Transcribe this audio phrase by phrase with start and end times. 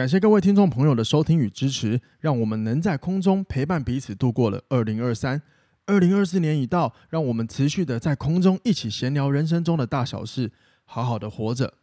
[0.00, 5.42] 感谢各位听众朋友的收听与支持，让我们能在空中陪伴彼此度过了二零二三。
[5.84, 10.52] 二零二四年已到，让我们持续的在空中一起闲聊人生中的大小事，
[10.86, 11.74] 好好的活着。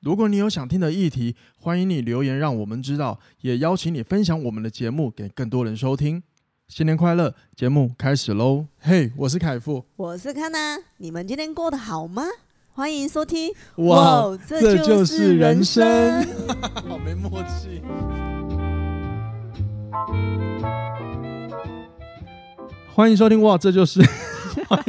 [0.00, 6.24] 如果你有想听的议题，欢迎你留言让我们知道，也邀请你分享我们的节目给更多人收听。
[6.66, 7.36] 新年快乐！
[7.54, 8.66] 节目开始喽！
[8.80, 12.24] 嘿，我是凯富，我是康娜，你们今天过得好吗？
[12.72, 13.52] 欢迎收听。
[13.76, 16.24] 哇，这就是 人生，
[16.88, 17.82] 好没默契。
[22.94, 24.00] 欢迎收听哇，这就是
[24.68, 24.80] 欢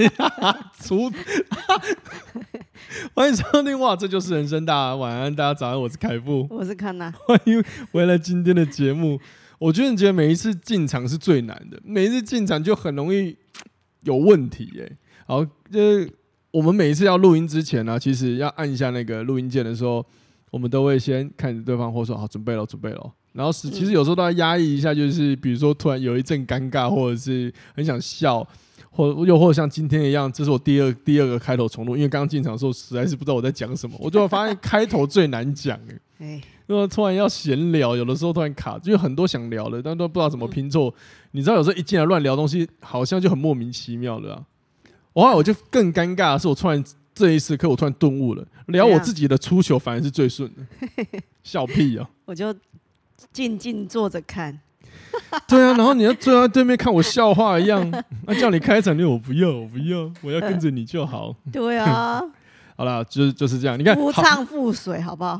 [3.28, 4.64] 迎收听哇，这就是人生。
[4.64, 7.12] 大家晚安，大家早安，我是凯富，我是康娜。
[7.26, 9.20] 欢迎回来今天的节目。
[9.58, 13.36] 我觉得你觉得每一次进场是最难的，每一次进场就很容易
[14.04, 14.98] 有问题耶、欸。
[15.26, 16.12] 好，就是
[16.52, 20.06] 我们每一次要录音之前呢、啊，其实要按一下那个录音键的时候，
[20.50, 23.12] 我们都会先看着对方，或说好准备了，准备了。
[23.32, 28.46] 然后是，其实有时候都要压抑一下，就是比如说突然有一阵尴尬，或者是很想笑，
[28.90, 35.80] 或又或者像今天一样，这是我第二第二个开头重录，因为刚刚进场的时候实在是不知道我在讲什么， 我就发现开头最难讲
[36.20, 40.94] 哎，因为突然要闲聊，有的时候突然卡，就有很多想聊的，但都不知道怎么拼凑。
[41.32, 44.44] 你知道有时候一进来乱聊东西，好像就很莫名其妙的啊。
[45.14, 51.06] 后来我就更尴尬的是，我突然这一时刻我突然顿悟了，聊我自己的出球反而是最顺的，
[51.44, 52.10] 笑屁啊！
[52.26, 52.56] 我就。
[53.32, 54.60] 静静坐着看，
[55.48, 61.34] 对啊，然后你要坐在对面看我笑话一样，那、 啊、叫你开场，你我不要，我不要，我要跟着你就好。
[61.52, 62.20] 对啊，
[62.76, 63.78] 好了，就是就是这样。
[63.78, 65.40] 你看，夫唱妇随，好不好？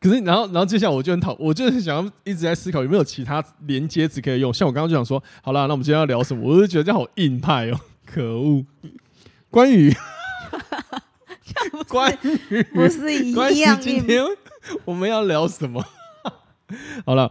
[0.00, 4.52] 可是，然后，然后接下来我就很讨，我就是想要一直在思考有没有其他连接词可以用。
[4.52, 6.42] 像我刚刚就想说，好了，那我们今天要聊什么？
[6.42, 8.64] 我就觉得这样好硬派哦，可恶！
[9.50, 9.92] 关羽
[11.88, 13.80] 关羽不是一样？
[13.80, 14.22] 今天
[14.84, 15.82] 我们要聊什么？
[17.06, 17.30] 好了，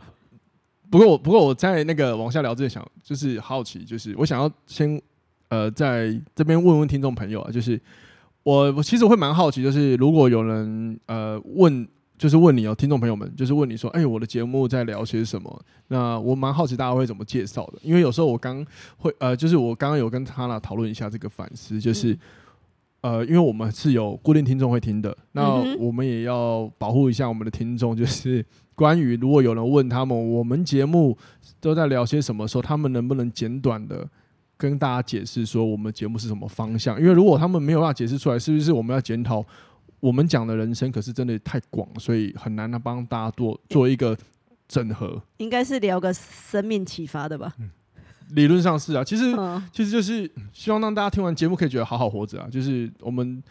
[0.90, 5.00] 不过我不过我在那个往下聊之前，想就是好奇，就是我想要先
[5.50, 7.80] 呃在这边问问听众朋友啊，就是
[8.44, 15.62] 我我其实会蛮好奇，就是如果有人呃问，就是问你哦，听众朋友们，就是问你说，哎，我的节目在聊些什么？
[15.88, 18.66] 那我蛮好奇大家会怎么介绍的，因为有时候我刚
[18.98, 22.14] 会呃，就是我刚刚有跟他俩讨论一下这个反思，就是。
[22.14, 22.20] 嗯
[23.02, 25.44] 呃，因为我们是有固定听众会听的，那
[25.78, 31.16] 我们也要保护一下我们的听众，就是关于如果有人问他们，我们节目
[31.62, 34.06] 都在聊些什么时候，他们能不能简短的
[34.58, 37.00] 跟大家解释说我们节目是什么方向？
[37.00, 39.46] 因为如果他们没有办法解释出来，是不是我们要检讨
[40.00, 44.18] 我们讲的人生可是真的太广，所以很难的帮大家做做一个
[44.68, 45.22] 整合？
[45.38, 47.56] 应该是聊个生命启发的吧。
[47.60, 47.70] 嗯
[48.32, 49.24] 理论上是啊，其实
[49.72, 52.50] 其实就是希望让大家听完节目可以觉得好好活着啊。
[52.52, 53.42] 就是我们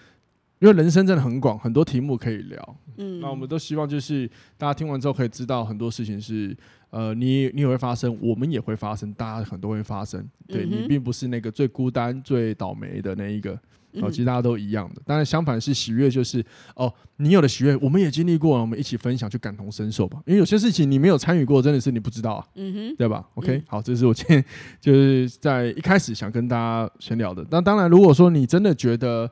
[0.58, 2.76] 因为人生真的很广，很多题目可以聊。
[2.98, 6.54] 嗯，那我们都希望就是大家听完之后可以知道很多事情是
[6.90, 10.22] 呃，你你也会发生，我们也会发生，大家很多会发生。
[10.46, 13.58] 对，你并不是那个最孤单、最倒霉的那一个。
[14.02, 20.20] 哦，其实大家都一样的，当然相反是喜悦，就是哦，你有的喜悦，我们也经历过，我们一起分享，去感同身受吧。
[20.26, 24.44] 因为有些事情你没有参与过，真的是你不知道啊，嗯哼，对吧？OK，好，这是我今天
[24.80, 27.46] 就是在一开始想跟大家闲聊的。
[27.50, 29.30] 那当然，如果说你真的觉得，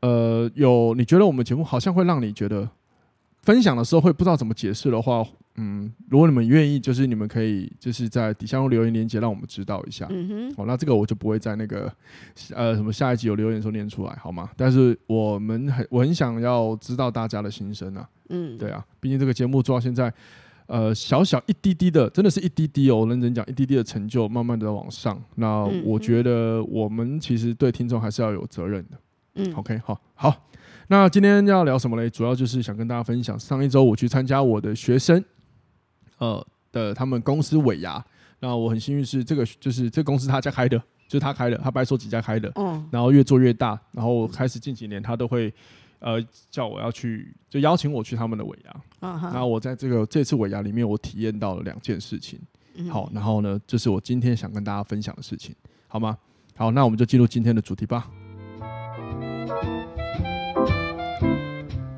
[0.00, 2.68] 呃，有你觉得我们节目好像会让你觉得
[3.42, 5.26] 分享的时候会不知道怎么解释的话。
[5.56, 10.06] 嗯，如果你们愿意，就是你们可以就是在底下用留言连接让我们知道一下。
[10.10, 11.90] 嗯哼，好，那这个我就不会在那个
[12.54, 14.50] 呃什么下一集有留言的时候念出来，好吗？
[14.56, 18.08] 但是我们很我很想要知道大家的心声啊。
[18.28, 20.12] 嗯，对啊，毕竟这个节目做到现在，
[20.66, 25.18] 呃，小小一滴滴的，真的是一滴滴哦，我认真讲，一滴滴的成就，慢慢的往上。
[25.36, 28.98] 那我觉得我们其实对听众还是要有责任的。
[29.36, 30.48] 嗯，OK，好，好，
[30.88, 32.10] 那今天要聊什么嘞？
[32.10, 35.24] 主要就是想跟大家分享，上一周我去参加我的学生。
[36.18, 38.04] 呃的，他们公司尾牙，
[38.40, 40.78] 那我很幸运是这个，就是这个公司他家开的，
[41.08, 45.52] 就是他开的，他白手起家开的，嗯，然后越做越大，然后开始近几年他都会，
[45.98, 52.38] 呃，叫我要去，就邀请我去他们的尾牙，嗯哼，然后我在这个这次尾牙里面，我体验到了两件事情，
[52.90, 55.54] 好，然后呢，这是我今天想跟大家分享的事情，
[55.88, 56.16] 好吗？
[56.56, 58.10] 好，那我们就进入今天的主题吧。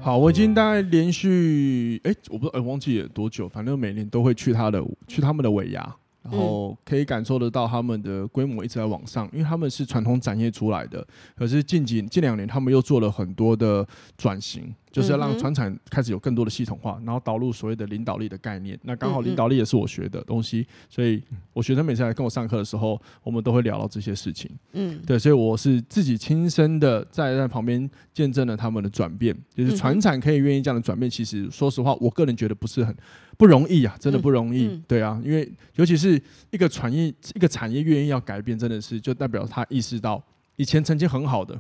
[0.08, 5.82] 好，我已经大概连续哎、欸，我不知道，哎、欸，忘记了多久，反正每年都会去他的去他们的尾牙，
[6.22, 11.06] 然后可以感受得到他们的规模一直在往上，因为他们是传统产业出来的，
[11.36, 18.78] 可是近几近两年他们又做了很多的转型，就是要让船产开始有更多的系统化，然后导入所谓的领导力的概念。
[18.82, 24.50] 那刚好领导力也是我学的东西，所以我学生每次来跟我上课的时候，我们都会聊到这些事情。
[24.72, 31.10] 嗯，对，所以我是自己亲身的在在旁边见证了他们的转变，就是船产可以愿意这样的转变。
[31.10, 32.94] 其实说实话，我个人觉得不是很
[33.36, 34.80] 不容易啊，真的不容易。
[34.88, 36.20] 对啊，因为尤其是
[36.50, 40.22] 一个产业一个产业愿意要改变，真的是就代表他意识到
[40.56, 41.58] 以前曾经很好的，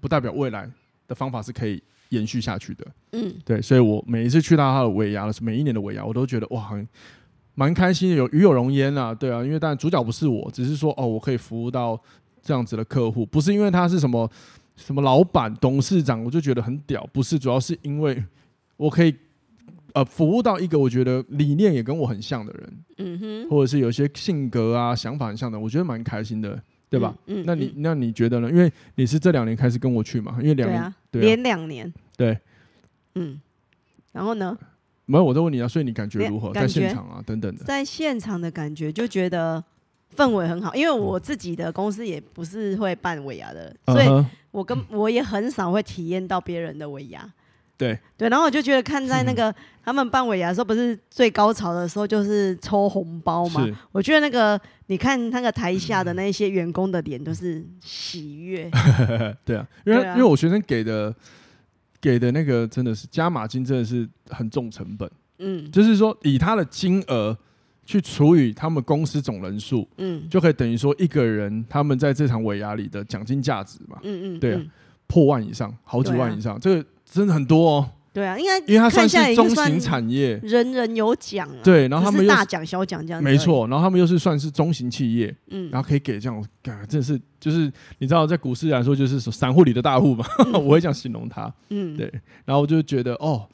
[0.00, 0.70] 不代表未来
[1.06, 1.82] 的方法是可以。
[2.10, 6.88] 延续下去的，嗯，对，所以我每一次去到他的尾牙的时候，每一年的尾牙，我都觉得哇，很
[7.54, 12.00] 蛮开心的，有与有容焉啊，对啊，因为当然主角不是我，只是说哦，我可以服务到
[12.40, 14.30] 这样子的客户，不是因为他是什么
[14.76, 18.24] 什么老板、董事长，我就觉得很屌，不是，主要是因为
[18.76, 19.14] 我可以
[19.92, 26.62] 呃服务到一个我觉得理念也跟我很像的人，嗯哼，或者是有些性格啊、想法很像的，我觉得蛮开心的。
[26.90, 27.14] 对吧？
[27.26, 28.50] 嗯，那你那你觉得呢？
[28.50, 30.38] 因为你是这两年开始跟我去嘛？
[30.40, 31.92] 因为两年，连两年。
[32.16, 32.38] 对，
[33.14, 33.40] 嗯，
[34.12, 34.56] 然后呢？
[35.04, 36.52] 没有，我在问你啊，所以你感觉如何？
[36.52, 37.64] 在现场啊，等等的。
[37.64, 39.62] 在现场的感觉就觉得
[40.14, 47.26] 氛围很好，因为我自己的公司也不是会办尾牙的，所以我跟我也很少会体验到别人的尾牙。
[47.78, 49.54] 对对，然后我就觉得看在那个
[49.84, 53.64] 他们办尾牙的时候，不是最高潮的时候，就是抽红包嘛。
[53.92, 58.68] 我觉得那个你看那个台下的那些员工的脸都是喜悦。
[59.46, 61.14] 对啊，因为因为我学生给的
[62.00, 65.08] 给的那个真的是加码金，真的是很重成本。
[65.38, 67.38] 嗯，就是说以他的金额
[67.86, 74.00] 去除以他们公司总人数，嗯，就可以等于说一个人他们在这场尾牙里的奖金价值嘛。
[74.02, 74.62] 嗯嗯，对啊，
[75.06, 76.84] 破万以上，好几万以上，这个。
[77.10, 81.60] 真的很多哦，对啊，应该因为它算是中型产业，人人有奖啊。
[81.62, 83.66] 对，然后他们又大奖小奖这样，没错。
[83.68, 86.44] 然后他们又是算是中型企业，嗯，然后可以给这样，
[86.88, 90.24] 真的是就是你知道，在股市来说，就是散户里的大户嘛，
[90.54, 92.12] 我会这样形容他，嗯，对。
[92.44, 93.48] 然后我就觉得哦。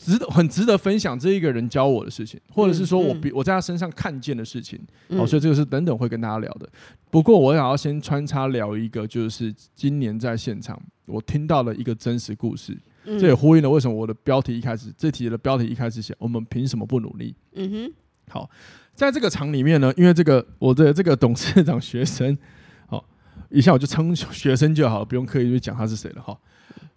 [0.00, 4.78] 值得很值得分享这一个人教我的事情，或者是说我比我在他身上看见的事情，
[5.08, 6.68] 哦，所以这个是等等会跟大家聊的。
[7.10, 17.34] 不过我想要先穿插聊一个，就是今年在现场我听到了一个真实故事，这也呼应了为什么我的标题一开始这题的标题一开始写我们凭什么不努力？
[17.54, 17.92] 嗯哼，
[18.30, 18.48] 好，
[18.94, 22.38] 在这个场里面呢，因为这个我的这个董事长学生，
[22.86, 23.04] 好，
[23.50, 26.38] 以下我就称学生就好了，不用刻意去讲他是谁了哈。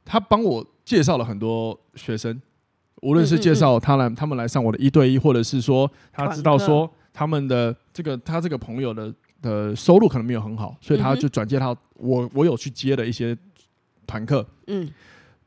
[0.06, 2.40] 他帮我介绍了很多学生。
[3.02, 13.36] 无论是介绍他来，他们来上我的一对一，或者是说他知道说他们的这个他这个朋友的的收入可能没有很好，所以他就转介他我我有去接的一些
[14.06, 14.46] 团课。
[14.68, 14.88] 嗯，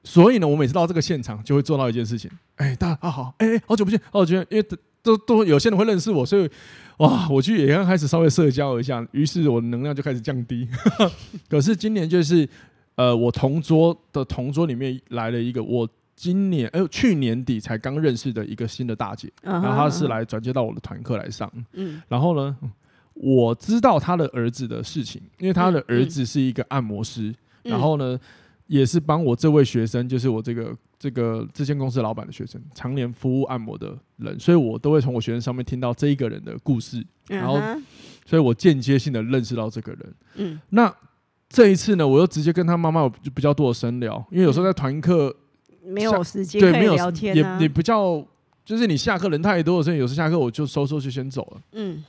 [0.03, 2.31] 所以呢，我每次到这个现场就会做到一件事情。
[2.57, 6.51] 哎，大家啊好，哎，好久不见，好久不见，因为都都有些人会认识我，所以
[6.97, 10.69] 哇，我去也刚开始稍微社交一下，于是我的能量就开始降低。
[11.49, 12.49] 可是今年就是
[12.97, 15.89] 呃，我同桌的同桌里面来了一个我。
[16.17, 21.51] 今年哎，去年底才刚认识的一个新的大姐，然后她是来转接到我的团课来上。
[21.73, 22.57] 嗯，然后呢，
[23.15, 28.19] 我知道她的儿子的事情，因为她的儿子是一个按摩师，然后呢，
[28.69, 37.61] 也是帮我这位学生，就是我这个这个这间公司老板的学生，常年服务按摩的人，所以我都会从我学生上面听到这一个人的故事，然后，
[38.25, 40.15] 所以我间接性的认识到这个人。
[40.37, 40.95] 嗯，那
[41.49, 45.35] 这一次呢，我又直接跟他妈妈有比较多的深聊，因为有时候在团课。
[45.85, 48.25] 没有时间可以聊天，也也不叫，
[48.65, 51.61] 就是你下课人太多的时候，有时下课我就收收就先走了。
[51.73, 52.03] 嗯，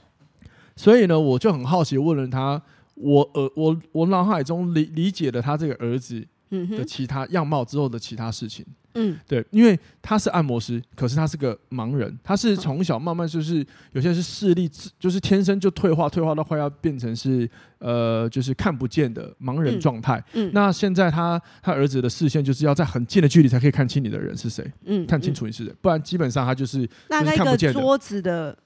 [0.75, 2.62] 所以呢，我就很好奇问了他，
[2.95, 8.66] 我呃我我脑海中理理解了他这个儿子的其他样貌之后的其他事情。
[8.98, 13.58] 嗯，对，因为他是按摩师，可是他是个盲人，他是从小慢慢就是
[13.92, 17.50] 有些人是视力，就是天生就退化，退化到快要变成是
[17.80, 20.24] 呃，就是看不见的盲人状态。
[20.32, 27.74] 嗯，嗯，那现在他他儿子的视线就是要在很近的距离才可以看清你的人是谁，嗯，看清楚你是谁，不然基本上他就是就是看不见。
[27.74, 28.58] 桌子的。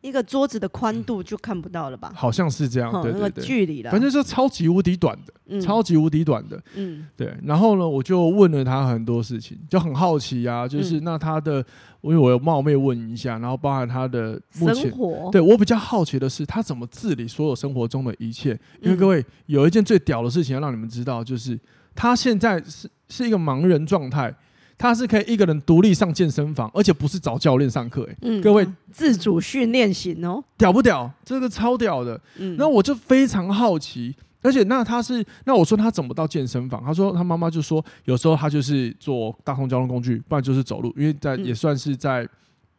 [0.00, 2.12] 一个桌子的宽度就看不到了吧？
[2.14, 7.36] 好像是这样，对对对，那个距离了，反正就超级无敌短的，嗯、超级无敌短的，嗯，对。
[7.42, 11.56] 然后呢，我就问了他很多事情，就很好奇啊，就是那他的，
[12.02, 18.58] 因为我有冒昧问一下，然后包含他的目前，生活，对我比较好奇的是，他怎么治理所有生活中的一切？
[18.80, 21.58] 因为各位有一件最屌的事情要让你们知道，就是
[21.94, 24.32] 他现在是是一个盲人状态。
[24.78, 31.12] 他是可以一个人独立上健身房，而且不是找教练上课，哎，嗯，各位自主训练型哦，屌不屌？
[31.24, 32.18] 这个超屌的。
[32.36, 36.80] 嗯，那我就非常好奇，而且那他是，那我说他怎么到健身房？
[36.84, 42.24] 他说他妈妈就说，有时候他就是坐大众交通工具，不然就是走路，因为在也算是在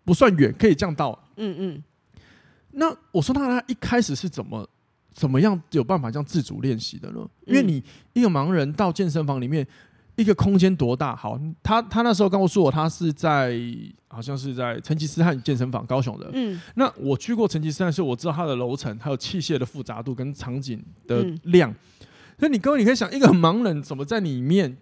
[0.05, 1.21] 不算远，可以这样到。
[1.35, 1.83] 嗯嗯。
[2.71, 4.65] 那我说那他一开始是怎么
[5.11, 7.27] 怎么样有办法这样自主练习的呢？
[7.45, 9.67] 因为你一个盲人到健身房里面。
[10.21, 11.15] 一个空间多大？
[11.15, 13.59] 好，他他那时候告诉我，他是在
[14.07, 16.29] 好像是在成吉思汗健身房，高雄的。
[16.33, 21.73] 嗯，那我去过成吉思汗，所以我知道它的楼层还有器械的复杂度跟场景的量。
[22.37, 24.77] 所以你各位，你可以想，一个盲人怎么在里面，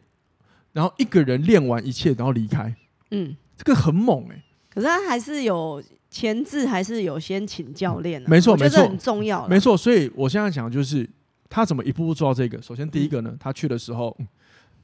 [0.74, 2.75] 然后一个人练完一切，然后离开？
[3.12, 4.44] 嗯，这个很猛哎、欸。
[4.70, 8.29] 可是他还是有前置，还是有先请教练、啊嗯。
[8.29, 9.48] 没错，没错，很重要。
[9.48, 11.10] 没错，所以我现在讲就是
[11.50, 12.62] 他怎么一步步做到这个。
[12.62, 14.15] 首先，第一个呢，他去的时候，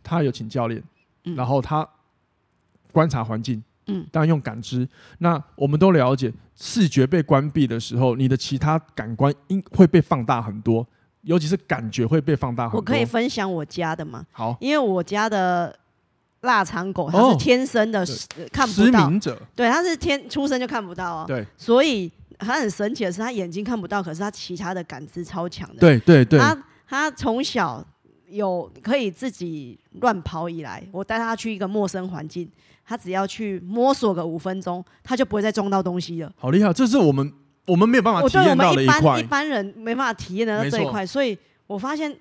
[0.03, 0.83] 他有请教练，
[1.35, 1.87] 然后他
[2.91, 4.87] 观察环境，嗯，当然用感知。
[5.19, 10.85] 那我们都了解，视觉被关闭的时候，你的其他感官应会被放大很多。
[11.23, 12.79] 尤其是感觉会被放大很多。
[12.79, 14.25] 我可以分享我家的吗？
[14.33, 15.73] 好，因为我家的
[16.41, 18.05] 腊肠狗它是天生的、哦、
[18.51, 21.25] 看不到，者，对，它是天出生就看不到哦。
[21.25, 25.79] 对，所以它很神奇的是，它眼睛看不到，可是它其他的感知超强的。
[25.79, 27.81] 对对对，它它从小
[28.33, 32.49] 有可以自己乱跑以来，我带他去一个陌生环境，
[32.85, 36.31] 他只要去摸索个五分钟，他就不会再撞到东西了。
[36.37, 37.31] 好厉害，这是我们。
[37.65, 42.13] 我们没有办法体验到的一块，我们一般一般人没办法体验得到这一块，所以我发现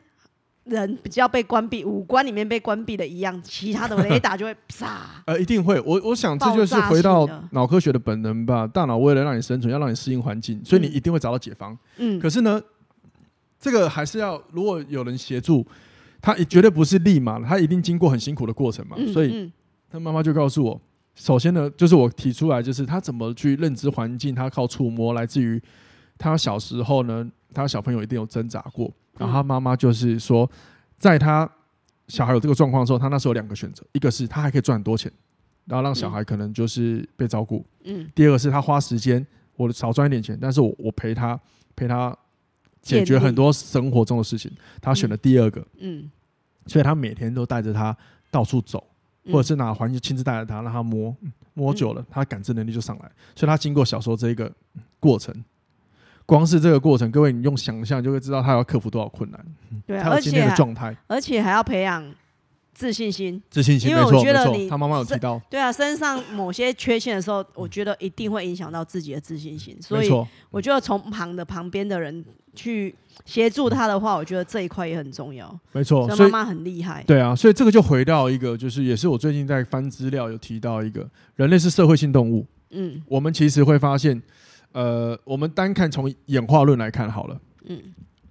[0.63, 5.21] 人比较被关闭，五官里面被关闭的一样，其他的 雷达就会啪。
[5.27, 5.81] 呃，一定会。
[5.81, 8.69] 我我想这就是回到脑科学的本能吧。
[8.69, 11.77] 大脑为了让你生存，要让你适应环境，所以你一定会找到解方。
[11.97, 12.21] 嗯。
[12.21, 12.63] 可是呢，
[13.59, 15.67] 这个还是要如果有人协助，
[16.23, 18.97] 他绝对不是立马，他一定经过很辛苦的过程嘛。
[19.13, 19.53] 所以
[19.91, 20.81] 他妈妈就告诉我。
[21.15, 25.61] 首先呢，就是我提出来，就是他怎么去认知环境，他靠触摸，来自于
[26.17, 30.51] 他小时候呢，他小朋友一定有挣扎过，然后他妈妈就是说，
[30.97, 31.47] 在他
[32.09, 35.13] 小孩有这个状况的时候，他那时候有两个选择，一个是他还可以赚很多钱，
[35.67, 39.27] 然后让小孩可能就是被照顾，嗯，第二个是他花时间，
[39.57, 41.39] 我少赚一点钱，但是我我陪他
[41.77, 42.17] 陪他
[42.83, 46.11] 解决很多生活中的事情，他选了第二个，嗯，
[46.67, 47.97] 所以他每天都带着他
[48.31, 48.87] 到处走。
[49.31, 51.17] 或者是拿环境亲自带着他，让他摸
[51.55, 53.09] 摸久了，他感知能力就上来。
[53.37, 54.51] 所以他经过小时候这一个
[54.99, 55.33] 过程，
[56.27, 59.47] 光是这个过程，各位你用想象就会知道他要克服多少困难。
[59.87, 62.05] 对，他有今天的状态，而且还要培养
[62.75, 63.43] 自信心。
[63.51, 69.77] 自信心，因为我觉得你他妈妈有提到，对啊，身上某些缺陷的时候，我觉得一定会影响到自己的自信心。
[69.81, 70.11] 所以
[70.51, 72.25] 我觉得从旁的旁边的人
[72.55, 72.95] 去。
[73.27, 75.47] 协助他的话，我觉得这一块也很重要。
[75.71, 77.05] 没错，所以妈妈很厉害。
[77.07, 82.45] 对啊，所以这个就回到一个，就是也是我最近在翻资料有提到一个，人类是社会性动物。
[82.71, 84.21] 嗯，我们其实会发现，
[84.73, 87.79] 呃，我们单看从演化论来看好了，嗯，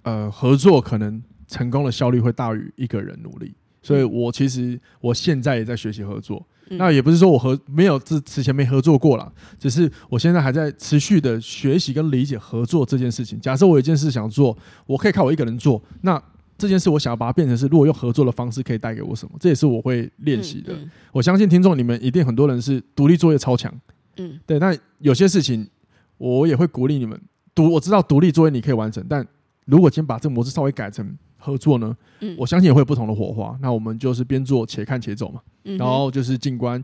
[0.02, 3.54] 呃，合作可能成功的效率会大于一个人努力。
[3.82, 6.46] 所以我其实我现在也在学习合作。
[6.78, 13.38] 那也不是说我和没有之之前没合作过了，只是我现在还在持续的学习跟理解合作这件事情。
[13.38, 16.22] 假设我有一件事想做，我可以靠我一个人做，那
[16.56, 20.74] 这件事我想要把它变成是，如果用合作的方式可以带给我什么，这也是我会练习的。
[21.10, 23.70] 我相信听众你们一定很多人是独立作业超强，
[24.16, 24.58] 嗯，对。
[24.58, 25.68] 那有些事情
[26.16, 27.20] 我也会鼓励你们
[27.54, 29.26] 独，我知道独立作业你可以完成，但
[29.66, 31.14] 如果今天把这个模式稍微改成。
[31.44, 33.58] 合作呢，嗯，我相信也会有不同的火花。
[33.60, 36.82] 那我们就是边做且看且走嘛，嗯，然后就是静观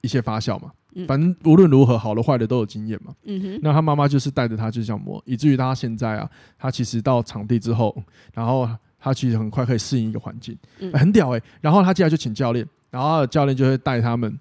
[0.00, 0.70] 一些发酵嘛。
[0.94, 3.12] 嗯，反正无论如何，好的坏的都有经验嘛。
[3.24, 3.60] 嗯哼。
[3.62, 7.94] 那他妈妈就是带着他就是这样磨，以至于他现在啊，他其实到场地之后，
[8.32, 11.44] 然后他其实很快可以适应一个环境，嗯，很屌哎，欸。
[11.60, 14.38] 然后他接下来就请教练，然后教练就会带他们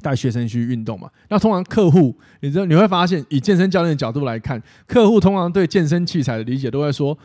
[0.00, 1.10] 带学生去运动嘛。
[1.28, 7.18] 那通常客户，你知道你会发现，以健身教练的角度来看，客户通常对健身器材的理解都会说。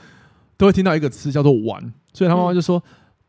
[0.63, 2.81] 都会听到一个词叫做“玩”，所以他妈妈就说：“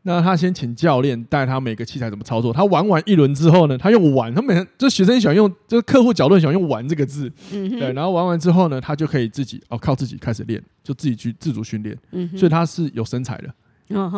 [0.03, 2.53] 那他先请教练带他每个器材怎么操作。
[2.53, 7.91] 他玩完一轮之后呢，他用玩，他每天就学生喜欢用，就是客户角度喜欢用‘玩’这个字，对。
[7.91, 11.97] 然后玩完之后呢，他就可以自己哦，靠自己开始练，就自己去自主训练。
[12.37, 13.53] 所以他是有身材的，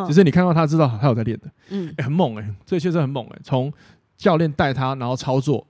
[0.05, 3.39] 只是你看到他知道他有在练的，嗯，很猛哎，这些确实很猛哎。
[3.43, 3.73] 从
[4.15, 5.65] 教练带他，然后操作，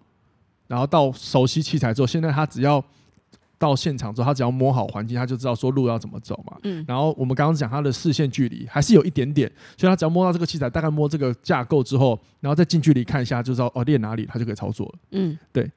[0.68, 2.84] 然后到熟悉器材之后，现在他只要。
[3.60, 6.58] 到现场之后，他只要摸好环境，他就知道说路要怎么走嘛。
[6.64, 6.84] 嗯。
[6.88, 15.00] 然后我们刚刚讲他的视线距离还是有一点点，所以他只要摸到这个器材，大概摸这个架构之后，然后再近距离看一下，就知道哦练哪里，他就可以操作了。
[15.12, 15.70] 嗯，对。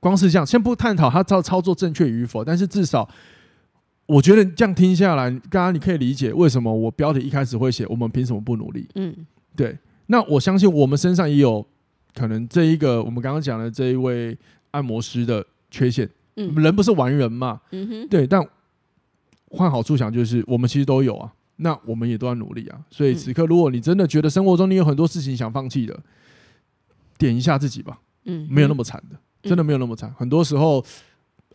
[0.00, 3.08] 光是这样，先不探讨他操操作正确与否，但是至少
[4.06, 8.88] 我觉得这样听下来，刚刚你可以理解为什么我标题一开始会写我们凭什么不努力？
[8.96, 9.14] 嗯，
[9.54, 9.78] 对。
[10.06, 11.64] 那我相信我们身上也有
[12.14, 14.36] 可能这一个我们刚刚讲的这一位
[14.72, 16.08] 按摩师的缺陷。
[16.36, 18.42] 嗯，人不是完人嘛，嗯哼，对，但
[19.50, 22.80] 换好处想，就是我们其实都有啊，那我们也都要努力啊。
[22.90, 25.98] 所以此刻，如果你真的觉得生活中你有很多事情想放弃的，
[27.18, 30.12] 点一下自己吧，嗯，没有那么惨的，真的没有那么惨。
[30.16, 30.84] 很多时候，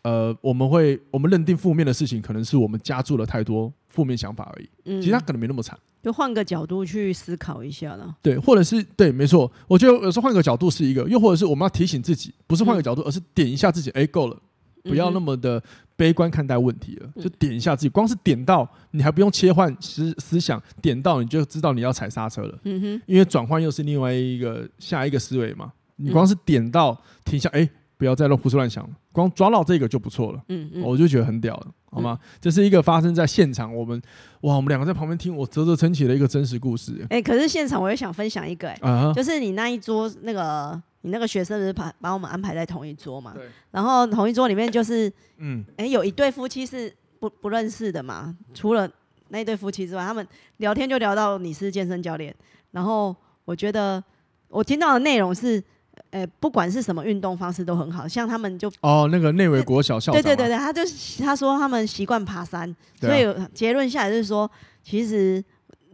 [0.03, 4.69] 呃，我们会我们认定负面的事情，可能是我们加注了太多负面想法而已。
[4.85, 5.77] 嗯，其实他可能没那么惨。
[6.03, 8.15] 就换个角度去思考一下了。
[8.21, 9.51] 对，或者是对，没错。
[9.67, 13.89] 我觉得有时候换个角度是一个，又或者是我们要提醒自己，不是换个角度，嗯、而是点一下自己。
[13.89, 14.39] 哎，够了，
[14.87, 15.61] 不要那么的
[15.95, 17.89] 悲观看待问题了，嗯、就点一下自己。
[17.89, 22.57] 光是点到，你还不用切换思思想，点到你就知道你要踩刹车了。
[22.63, 25.71] 嗯哼，因为转换又是另外一个下一个思维嘛。
[25.97, 27.69] 你光是点到停下，哎。
[27.99, 30.39] 不要再乱胡思乱想了，光抓到这个就不错了。
[30.49, 32.15] 嗯嗯，我就觉得很屌了，好吗？
[32.21, 33.99] 嗯、这是一个发生在现场，我们
[34.41, 36.95] 哇，我们两个在旁边听，我啧啧称奇的一个真实故事。
[37.09, 43.33] 哎、欸，可是现场我也想分享一个、欸，哎、uh，huh、就是你那一桌那个你那个学生不是把把我们安排在同一桌嘛？
[43.33, 43.45] 对。
[43.71, 48.35] 然后同一桌里面就是，嗯，哎、欸，有一对夫妻是不不认识的嘛？
[48.53, 48.89] 除了
[49.29, 50.27] 那一对夫妻之外，他们
[50.57, 52.35] 聊天就聊到你是健身教练，
[52.71, 54.03] 然后我觉得
[54.49, 55.63] 我听到的内容是。
[56.11, 60.81] 呃，不管是什么运动方式都很好，像他们就哦，那个内围国小校长，对对对对，他就
[61.25, 64.49] 他说他们习惯爬山，所以结论下来就是说，
[64.83, 65.43] 其实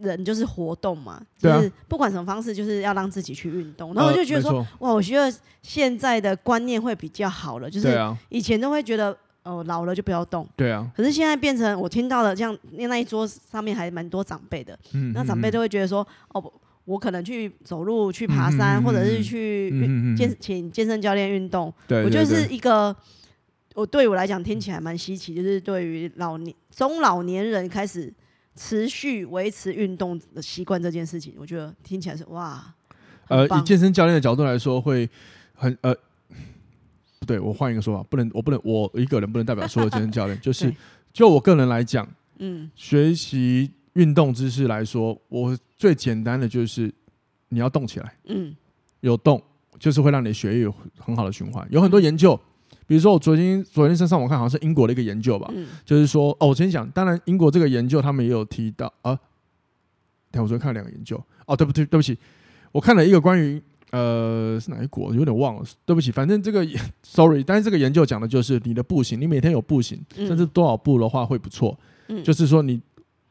[0.00, 3.94] 人就是活动嘛，就是不管什么方式，就是要让自己去运动。
[3.94, 5.32] 然后我就觉得说，哇，我觉得
[5.62, 7.96] 现在的观念会比较好了，就是
[8.28, 10.90] 以前都会觉得哦，老了就不要动，对啊。
[10.96, 16.52] 可是现在变成我听到了，像那一桌上面还蛮多长辈的，嗯，那长辈都会觉得说，哦。
[16.86, 19.70] 我可能去走路、去爬山，或者是去
[20.14, 21.72] 健请健身教练运动。
[21.88, 22.94] 我就是一个，
[23.74, 28.12] 我对我来讲听起来蛮稀奇，就是对于老年中老年人开始
[28.54, 32.74] 持续维持运动的习惯这件事情，我觉得听起来是哇。
[33.28, 35.08] 呃，以健身教练的角度来说，会
[35.54, 35.94] 很呃，
[37.18, 40.74] 不对，我换一个说法，不能，我不能，我一个人不能代表所有健身教练， 就是
[41.12, 42.06] 就我个人来讲，
[42.38, 43.70] 嗯，学习。
[43.94, 46.92] 运动知识来说，我最简单的就是
[47.48, 48.52] 你要动起来，嗯，
[49.02, 49.40] 有动
[49.78, 51.64] 就是会让你血液有很好的循环。
[51.70, 52.36] 有很多研究，
[52.86, 59.18] 比如说我昨天昨天身上我看，好像是英国的一个研究吧，嗯、就是说哦，我先讲，当然英国这个研究他们也有提到啊，
[60.30, 61.84] 等我昨天看了两个研究，哦，对不对？
[61.86, 62.18] 对不起，
[62.72, 66.66] 我看了一个关于呃是哪一国，有点忘了，对不起，反正这个
[67.02, 72.80] sorry，但是这个研究讲的就是你的步行，你每天有步行，嗯、甚至多少步的话会不错，嗯、就是说你。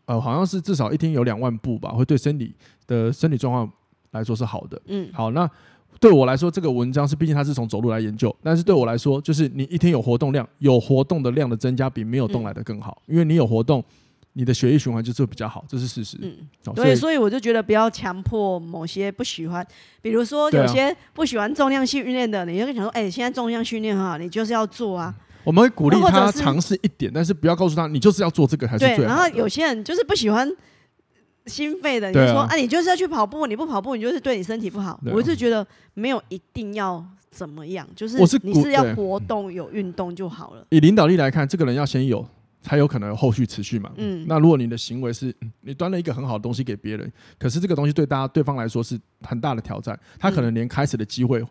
[0.06, 2.54] 呃，好像是至少一天有两万步吧，会对身体
[2.86, 3.72] 的身体状况
[4.12, 4.82] 来说是好的。
[4.88, 5.50] 嗯，好，那
[6.04, 13.82] 对我来说，这个文章是毕竟它是从走路来研究，但是对我来说，就是你一天有活动量，有活动的量的增加比没有动来的更好，嗯、因为你有活动，
[14.34, 16.18] 你的血液循环就是比较好，这是事实。
[16.22, 16.36] 嗯，
[16.76, 19.66] 对，所以，我就觉得不要强迫某些不喜欢，
[20.02, 25.16] 比如说有些不喜欢重量性训练的，你就跟他讲说，哎、欸，现在重量训练很好，你就是要做啊。
[25.46, 28.98] 我们会鼓励他尝试一点，但是不要告诉他你就是要做这个还是最好。
[28.98, 30.50] 对，然后有些人就是不喜欢
[31.46, 35.00] 心肺的，你就说啊，你就是要去跑步，你不跑步，你就是对你身体不好。
[35.06, 40.66] 我是觉得没有一定要怎么样，就是你是要活动有运动就好了。
[40.70, 42.26] 以领导力来看，这个人要先有，
[42.62, 43.92] 才有可能有后续持续嘛。
[43.98, 44.26] 嗯。
[44.28, 51.44] 那如果你的行为是你端了一个很好的东西给别人，可是这个东西对大家对方来说是很大的挑战，他可能连开始的机会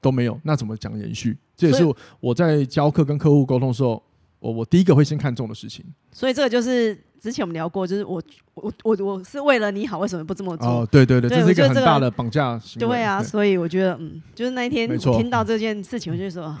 [0.00, 1.36] 都没有，那怎么讲延续？
[1.56, 1.84] 这也是
[2.20, 4.02] 我在教课跟客户沟通的时候，
[4.38, 5.84] 我我第一个会先看重的事情。
[6.12, 8.22] 所以这个就是之前我们聊过，就是我
[8.54, 10.66] 我我我是为了你好，为什么不这么做？
[10.66, 12.86] 哦，对对对，对这是一个很大的绑架行为。
[12.86, 16.52] 对啊，对所以我觉得嗯，就是那一天听到这件事情，我就说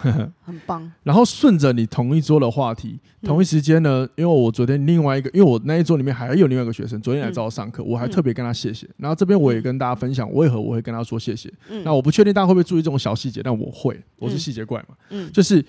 [0.42, 0.90] 很棒。
[1.02, 8.88] 然后顺着你同一桌的话题，同一时间呢，因为我昨天另外一个，因为我那一桌里面还有另外一个学生，昨天来找我上课，我还特别跟他谢谢。
[8.96, 11.52] 然后这边我也跟大家分享为何我会跟他说谢谢。
[11.84, 14.96] 那我不确定大家会不会注意这种小细节，但我会，我是细节怪嘛。
[15.10, 15.64] 嗯，就是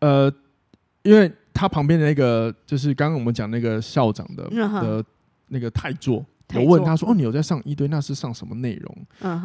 [0.00, 0.32] 呃，
[1.02, 1.32] 因为。
[1.54, 5.04] 他旁边的那个就是刚刚我们讲那个校长的的
[5.48, 7.86] 那个台座，我问他说：“哦，你有在上一堆？
[7.88, 8.96] 那是上什么内容？”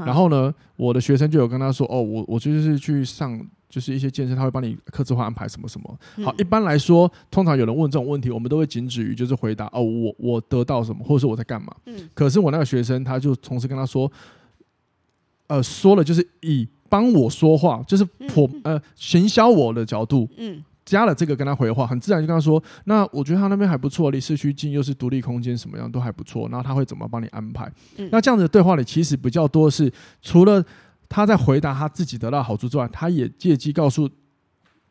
[0.05, 11.73] 然后呢，我的学生就有跟他说：“哦，我我就是去上，就是一些健身，他会帮你客制化安排什么什么。”好，一般来说，通常有人问这种问题，我们都会仅止于就是回答：“哦，我我得到什么，或者是我在干嘛。”
[12.15, 14.11] 可是我那个学生他就同时跟他说
[15.47, 20.63] ：“呃，说了就是以帮我说话，就是破呃行销我的角度。”嗯。
[20.89, 26.49] 加了这个跟他回话，很自然就跟他说：“那我觉得他那边还不错，离市区近，又是独立空间，什么样都还不错。
[26.49, 27.71] 然后他会怎么帮你安排？
[27.97, 30.65] 嗯、那这样子的对话里，其实比较多是除了
[31.07, 34.09] 他在回答他自己得到好处之外，他也借机告诉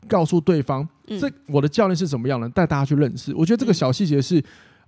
[0.07, 3.35] 告诉对方，嗯、这我的教练是怎么样的，带大家去认识。
[3.35, 4.41] 我觉得这个小细节是。”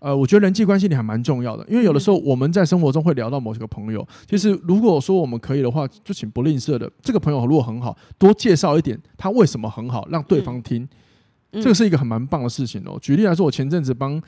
[0.02, 10.88] 呃，我觉得人际关系里还蛮重要的，因为有的时候我们在生活中会聊到某些个朋友，其实如果说我们可以的话，就请不吝啬的这个朋友如果很好，多介绍一点他为什么很好，让对方听，
[11.52, 12.98] 这个是一个很蛮棒的事情哦。
[13.00, 14.20] 举例来说，我前阵子帮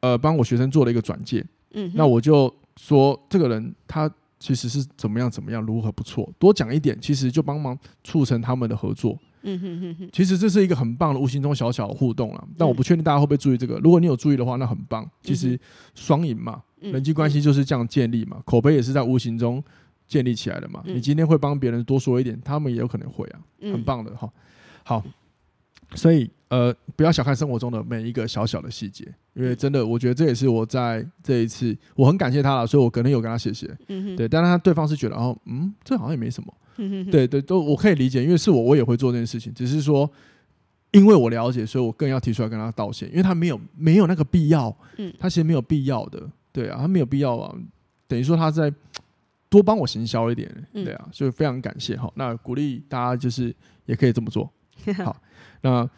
[0.00, 9.18] 呃帮我学生做了一个转介，嗯，那我就说这个人他其实是怎么样怎么样，如何不错，多讲一点，其实就帮忙促成他们的合作。
[9.44, 13.74] 嗯哼哼哼，其实这是一个很棒的无形中小小的互动了，但我不确定大家会不会注意这个。
[13.78, 15.04] 如果你有注意的话，那很棒。
[15.20, 15.58] 其实
[15.96, 19.60] 双赢嘛，人际关系就是这样建立嘛，口碑也是在无形中
[20.06, 20.80] 建立起来的嘛。
[20.86, 24.30] 你今天会帮别人多说一点，他们也有可能会啊，很棒的哈。
[24.84, 25.02] 好，
[25.94, 33.68] 所以呃，不要小看生活中的每一个小小的细节，因为真的，我觉得这也是我在这一次我很感谢他了，所以我可能有跟他谢谢。
[33.88, 36.54] 嗯对，但是他对方是觉得哦，嗯，这好像也没什么。
[36.78, 40.10] 嗯对对，都我可以理解，因为是我，我也会做这件事情，只是说。
[40.94, 47.56] 因为我了解，所以我更要提出来跟他道歉，因为他没有没有那个必要，嗯，他其实没有必要的，对啊，他没有必要啊，
[48.06, 48.70] 等于说他在
[49.48, 51.96] 多帮我行销一点，对啊，所以非常感谢。
[51.96, 54.52] 哈，那鼓励大家就是也可以这么做，
[55.04, 55.16] 好，
[55.60, 55.88] 那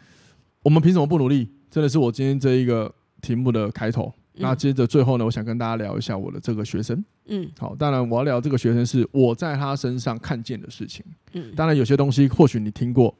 [0.63, 1.49] 我们凭什么不努力？
[1.69, 13.15] 真的是我今天这一个题目的开头，那接着最后呢，我想跟大家聊一下我的这个学生，嗯，好，当然我要聊这个学生是我在他身上看见的事情，嗯，当然有些东西或许你听过。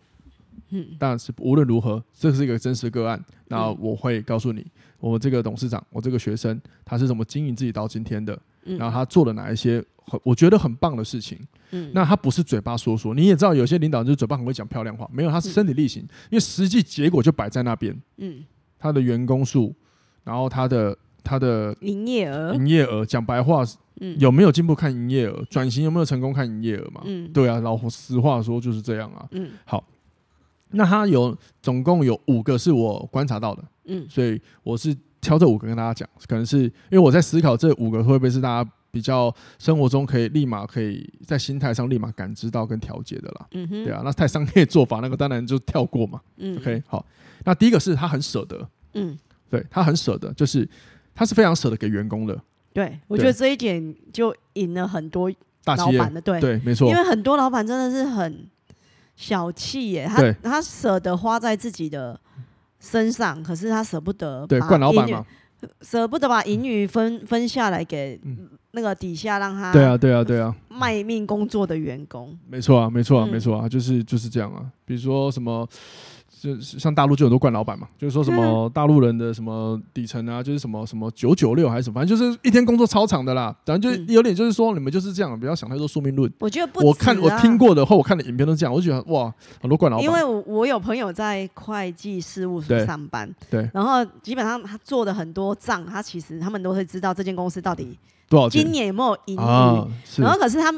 [0.70, 3.24] 嗯，但是无论如何，这是一个真实个案。
[3.48, 4.66] 那我会告诉你，
[5.00, 8.38] 我这个董事长，我这个学生，他是怎么经营自己到今天的。
[8.64, 11.40] 然后他做了哪一些很我觉得很棒的事情。
[11.70, 16.02] 嗯，那他不是嘴巴说说，你也知道，有些领导就是嘴巴很会讲漂亮话，没有，他是身体力行，
[16.32, 17.96] 因为实际结果就摆在那边。
[18.18, 18.44] 嗯，
[18.80, 19.72] 他的员工数，
[20.24, 23.64] 然后他的他的营业额，营业额，讲白话，
[24.02, 27.02] 嗯，有没有进步看营业额，转型有没有成功看营业额嘛？
[27.06, 29.28] 嗯，对啊，老实话说就是这样啊。
[29.30, 29.88] 嗯，好。
[30.76, 47.06] 那他有总共有五个是我观察到的，嗯，所以我是挑这五个跟大家讲，可能是因为我在思考这五个会不会是大家比较生活中可以立马可以在心态上立马感知到跟调节的啦，嗯哼，对啊，那太商业做法那个当然就跳过嘛，嗯，OK，好，
[47.44, 49.18] 那第一个是他很舍得，嗯，
[49.50, 50.68] 对他很舍得，就是
[51.14, 52.40] 他是非常舍得给员工的，
[52.74, 55.32] 对，我觉得这一点就赢了很多
[55.66, 56.40] 老板的，对。
[56.40, 58.48] 对，没错，因为很多老板真的是很。
[59.16, 62.20] 小气耶，他他舍得花在自己的
[62.80, 65.26] 身上，可是他舍不得对冠老板嘛，
[65.82, 68.20] 舍不得把盈余分分下来给
[68.72, 70.56] 那个底下让他对啊对啊对啊。
[70.68, 75.68] 卖命工作的员工，没错啊没错啊没错啊，就是就是这样啊，比如说什么。
[76.46, 83.56] 就像大陆就有很多惯老板嘛，就是说什么大陆人的什么底层啊，就是什么什么九九六还是什么，反正就是一天工作超长的啦。
[83.66, 86.32] 反正就有点就是说你们就是这样，不要想太多宿命论。
[86.40, 90.06] 我觉得不，我看我听过的或我看的影片都这样，我就觉得哇，很多惯老板。
[90.06, 97.98] 因为我我有朋友在会计事务所上班，对，然后基本上他做的很多账，他其实他们都会知道这间公司到底
[98.30, 100.22] 多少，今年有没有盈余。
[100.22, 100.72] 然后可是他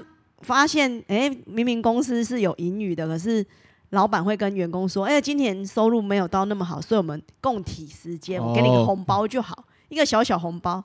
[0.44, 3.46] 发现，哎，明明公司是有盈余的，可是。
[3.92, 10.84] 老板会跟员工说：“哎，今年收入没有到那么好，所以我们共体时间，我给你个红包就好，一个小小红包，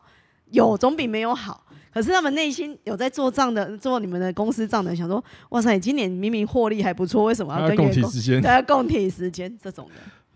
[0.51, 1.65] 有总比没有好。
[1.93, 8.41] 可是他们内心有在做账的，做你们的公司账的，想说：哇塞，今年明明获利还不错，为什么要跟员工共体时艰？
[8.41, 9.95] 大家共体时间这种的。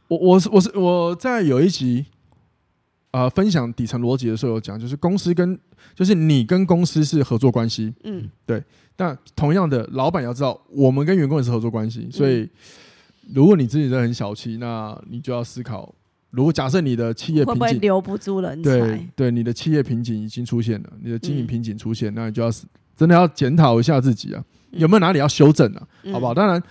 [0.09, 2.05] 我我是我是我在有一集，
[3.17, 5.59] 呃，分享底层逻辑的时候有讲，就是公司跟
[5.95, 8.63] 就是你跟公司是合作关系，嗯，对。”
[8.95, 12.47] 但同样的，老板要知道，我们跟员工也是合作关系，所以
[13.33, 15.95] 如果你自己真的很小气，那你就要思考，
[16.31, 18.71] 如果假设你的企业瓶颈，会不会留不住人才？
[18.71, 22.51] 对对，你的企业瓶颈已经出现了，你的经营瓶颈出现，那你就要
[22.95, 25.87] 真的要检讨一下自己啊，有没有哪里要修正啊？
[26.13, 26.35] 好不好？
[26.35, 26.63] 当然，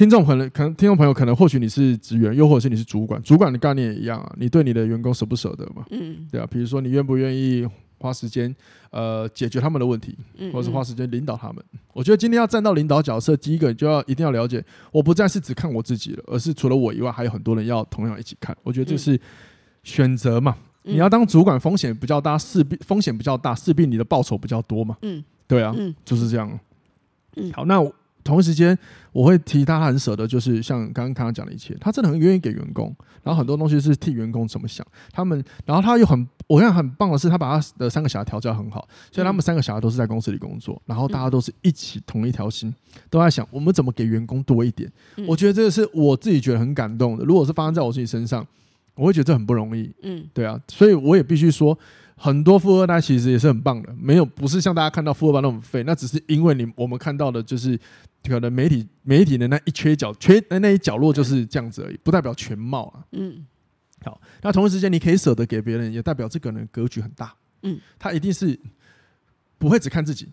[0.00, 5.84] 听众可能可能听众朋友可能或许你是职员，又或者是你是主管，主管的概念也一样啊，你对你的员工舍不舍得嘛？
[5.90, 7.68] 嗯，对啊，比如说你愿不愿意？
[7.98, 8.56] 花时间，
[8.88, 10.16] 呃，解决他们的问题，
[10.54, 11.62] 或者是花时间领导他们。
[11.74, 18.56] 嗯嗯，我觉得今天要站到领导角色，第一个就要一定要了解，我不再是只看我自己了，而是除了我以外，还有很多人要同样一起看。
[18.62, 19.20] 我觉得这是
[19.82, 20.56] 选择嘛。
[20.84, 24.96] 嗯、你要当主管，风险比较大，势必风险比较大，势必你的报酬比较多嘛。
[25.02, 26.58] 嗯，对啊，嗯、就是这样。
[27.36, 27.94] 嗯，好，那我。
[28.22, 28.76] 同一时间，
[29.12, 42.74] 我会提他很舍得，就是像刚刚刚刚讲的一切，他真的很愿意给员工，然后很多东西是替员工怎么想，他们，然后他又很，我看很棒的是，他把他的三个小孩调教很好，所以他们三个小孩都是在公司里工作，然后大家都是一起同一条心，
[43.08, 44.90] 都在想我们怎么给员工多一点。
[45.26, 48.46] 我觉得这个是我自己觉得很感动的，如果是发生在我自己身上，
[48.94, 49.90] 我会觉得这很不容易。
[50.02, 51.78] 嗯，对啊，所以我也必须说。
[52.22, 57.80] 很多富二代其实也是很棒的，没有不是像大家看到富二代那么废，那只是因为你我们看到的就是
[58.22, 63.04] 可能媒体媒体的那一缺角缺那一角落就是这样子而已，不代表全貌啊。
[63.12, 63.46] 嗯，
[64.04, 67.34] 好，那同一时间你可以舍得给别人，也代表这个人格局很大。
[67.62, 68.58] 嗯，他一定是
[69.58, 70.28] 不会只看自己，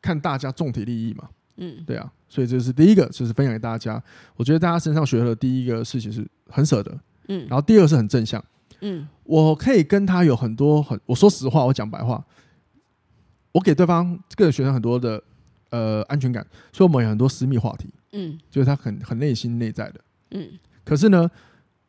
[0.00, 1.28] 看大家重体利益嘛。
[1.56, 4.02] 嗯，对啊，所以这是第一个，就是分享给大家。
[4.36, 8.42] 我觉得大家身上学的第一个事情是很舍得，嗯，然后第二个是很正向。
[8.80, 12.24] 嗯，我可以跟他有很多很，我说实话，我讲白话，
[13.52, 15.22] 我给对方这个学生很多的
[15.72, 20.48] 呃安全感，所以我们有很多私密话题，嗯，就是他很很内心内在的，嗯，
[20.84, 21.28] 可是呢，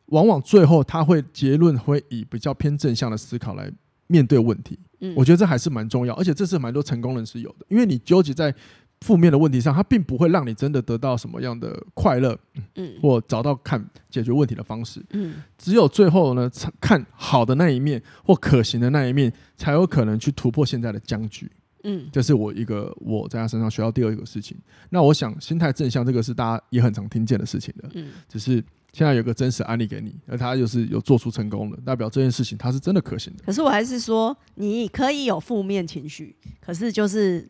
[0.07, 3.71] 往往最后他会结论会以比较偏正向的思考来
[4.07, 8.53] 面对问题，嗯，我觉得这还是蛮重要，而且这是蛮多成功人士有的，因为你纠结在
[9.01, 12.39] 负面的问题上，它并不会让你真的得到什么样的快乐，
[12.75, 21.51] 嗯，或找到看解决问题的方式，嗯，只有最后呢，看好的那一面或可行的那一面，才有可能去突破现在的僵局，
[21.83, 24.57] 嗯，这是我一个我在他身上学到第二个事情。
[24.89, 28.63] 那我想心态正向这个是大家也很常听见的事情的，嗯，只是。
[28.95, 33.43] 现在有个真实案例给你，而他就是有做出成功的，代表这件事情他是真的可行的。
[33.43, 37.49] 可是我还是说，你可以有负面情绪，可是就是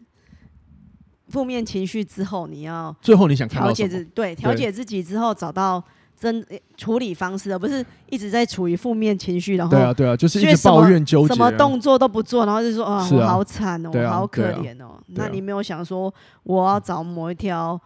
[1.28, 5.84] 负面情绪之后，你要最后你想调节自对调节自己之后，找到
[6.24, 6.46] 真
[6.78, 14.98] 处理方式，而不是一直在处于负面情绪，然后对啊对啊，就是一直抱怨纠结，什么动作都不做，然后就说啊，我好惨哦，我好可怜哦。
[15.08, 17.78] 那你没有想说，我要找某一条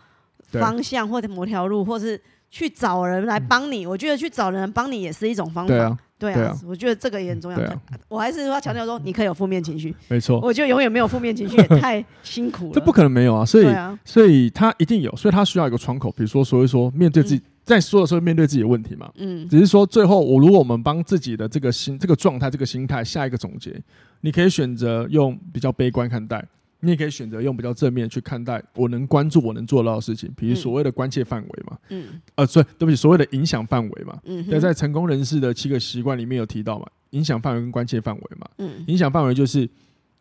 [0.51, 2.21] 方向，或者某条路，或是。
[2.49, 5.67] 去找人来帮你，我觉得去找人帮你也是一种方法。
[5.67, 7.59] 对啊，对啊，我觉得这个也很重要。
[8.07, 10.39] 我还是要强调说，你可以有负面情绪，没错。
[10.39, 12.71] 我觉得永远没有负面情绪也太辛苦了。
[12.73, 13.67] 这不可能没有啊，所以，
[14.05, 16.09] 所以他一定有，所以他需要一个窗口。
[16.11, 19.11] 比如说，所以说面对自己，在说的时候面对自己的问题嘛。
[19.17, 19.47] 嗯。
[19.47, 23.79] 只是说最后，我如果我们帮自己的这个心、这个状态、这个心态下一个总结，
[24.21, 26.43] 你可以选择用比较悲观看待。
[26.79, 39.67] 你也可以选择用比较正面去看待我能关注、我能做到的事情，比如所谓的关切范围嘛，嗯，呃，所以对不起，所谓的影响范围嘛，嗯，在成功人士的七个习惯里面有提到嘛，影响范围跟关切范围嘛，嗯，影响范围就是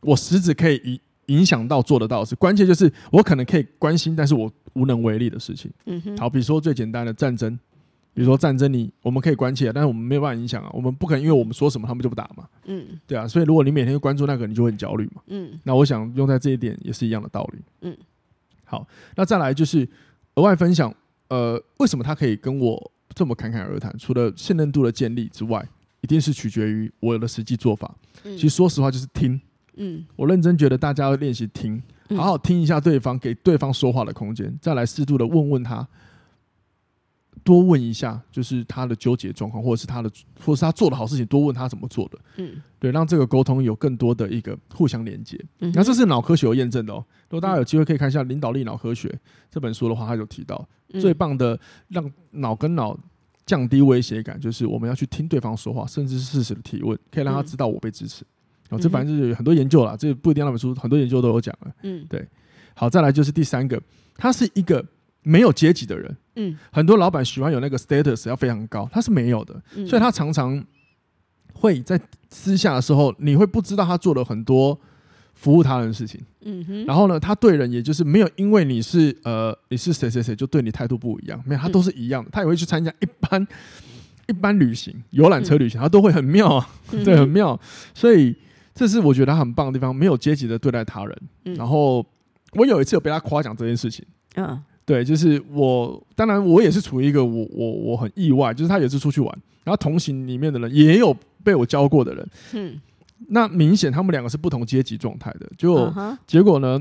[0.00, 7.58] 我实质可以影影响到做得到的事，关键就是我可能可以关心，但是我无能为力的事情，嗯哼，好，比如说最简单的战争。
[8.14, 10.70] 比如说战争，你我们可以关切，但是我们没有办法影响啊。
[10.72, 12.48] 我们不可能因为我们说什么，他们就不打嘛。
[12.64, 13.28] 嗯，对啊。
[13.28, 15.20] 所以如果你每天关注那个，你就会很焦虑嘛。
[15.26, 17.58] 嗯，那我想用在这一点也是一样的道理。
[17.82, 17.94] 嗯，
[18.64, 19.86] 好，那再来就是
[20.36, 20.90] 额外分享，
[21.28, 23.94] 呃，为什么他可以跟我这么侃侃而谈？
[23.98, 25.62] 除了信任度的建立之外，
[26.00, 27.94] 一定是取决于我的实际做法。
[28.24, 29.38] 嗯，其实说实话就是听。
[29.76, 35.86] 嗯，我认真觉得大家要练习听，好好听一下对方，给对方说话的空间，再来适度的问问他。
[37.44, 40.10] 多问一下，就是他的纠结状况，或者是他的，
[40.44, 42.18] 或者是他做的好事情，多问他怎么做的。
[42.38, 45.38] 嗯，对，让这个沟通有更多的一个互相连接。
[45.60, 47.04] 嗯，那这是脑科学有验证的哦。
[47.28, 49.08] 如果大家有机会可以看一下《领导力脑科学》
[49.48, 50.66] 这本书的话，他有提到
[50.98, 52.98] 最棒的让脑跟脑
[53.44, 58.24] 降低威胁感，就是我们要去听对方说话，甚至是适时的提问，可以让他知道我被支持。
[58.70, 61.72] 哦，这反正就是有很多研究啦，这不一定那本书很多研究都有讲了。
[61.82, 62.26] 嗯，对。
[62.74, 63.80] 好，再来就是第三个，
[64.16, 64.84] 他是一个。
[65.28, 70.64] 没有阶级的人，嗯，很多老板喜欢有那个 status 要非常高，他是没有的，嗯、所以他常常
[71.52, 72.00] 会在
[72.30, 74.78] 私下的时候，你会不知道他做了很多
[75.34, 83.44] 服务他人的事情，嗯哼，然后呢，他对人也就是没有因为你是呃你是谁谁谁就对你态度不一样，没有，他都是一样的，他也会去参加一般
[84.28, 86.68] 一般旅行游览车旅行，他都会很妙啊，
[87.04, 87.58] 对，很妙，
[87.92, 88.32] 所以
[88.76, 91.18] 这是我觉得他很棒的地方，没有阶级的对待他人，
[91.56, 92.06] 然后
[92.52, 94.04] 我有一次有被他夸奖这件事情，
[94.36, 94.62] 嗯。
[94.84, 101.12] 对，就是我，当然我也是处于一个我我我很意外，就是他有一次出去玩，然后同行里面的人也有
[101.42, 102.80] 被我教过的人，嗯，
[103.30, 106.16] 那明显他们两个是不同阶级状态的，就、uh.
[106.24, 106.80] 结果呢，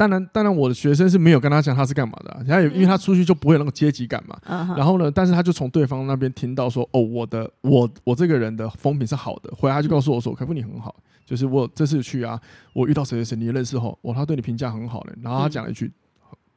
[0.00, 4.74] 当然当然我的学生是没有跟他讲他是干嘛的，他也因为他出去就不会有那个阶级感嘛，uh.
[4.74, 12.40] 然后呢，但是他就从对方那边听到说，哦，我的我我这个人的风评是好的，回来他就告诉我说，凯夫你很好，就是我这次去啊，
[12.72, 15.86] 我遇到谁谁谁，你认识后，我他对你评价很好的，然后他讲了一句。
[15.86, 15.92] 嗯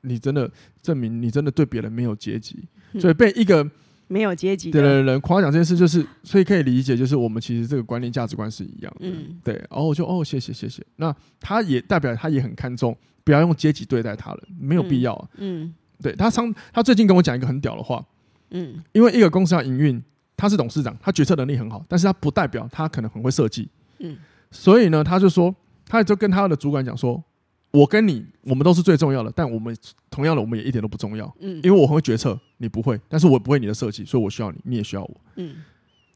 [0.06, 0.52] 你真的
[0.82, 2.68] 证明你真的对别人没有阶级，
[3.00, 3.66] 所以被一个
[4.10, 9.08] 没有阶级的人夸奖这件事，就是所以可以理解，就是我们其实这个观念价值观是一样的。
[9.08, 9.56] 嗯，对。
[9.72, 10.86] 然后我就哦，谢谢谢谢。
[10.98, 15.30] 那他也代表他也很看重，不要用阶级对待他人，没有必要。
[15.38, 18.06] 嗯，对他上他最近跟我讲一个很屌的话。
[18.52, 20.02] 嗯，因为一个公司要营运，
[20.38, 23.68] 他是董事长，他决策能力很好，但是他不代表他可能很会设计。
[24.00, 24.18] 嗯，
[24.52, 25.56] 所以呢，他就说，
[25.88, 27.24] 他就跟他的主管讲说。
[27.72, 29.76] 我跟你，我们都是最重要的，但我们
[30.12, 31.36] 同样的，我们也一点都不重要。
[31.40, 35.22] 嗯，因为我很会决策，你不会，但是我不会你的设计，所以我需要你，你也需要我。
[35.38, 35.56] 嗯，